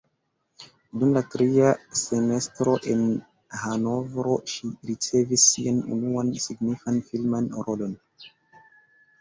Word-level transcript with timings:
Dum 1.01 1.11
la 1.17 1.21
tria 1.33 1.73
semestro 1.99 2.73
en 2.95 3.03
Hanovro 3.65 4.39
ŝi 4.55 4.71
ricevis 4.91 5.47
sian 5.53 5.79
unuan 5.99 6.35
signifan 6.47 6.99
filman 7.11 7.53
rolon. 7.69 7.97